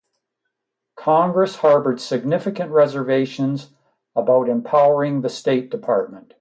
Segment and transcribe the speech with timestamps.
[0.97, 3.69] Congress harbored significant reservations
[4.15, 6.27] about empowering the State Department.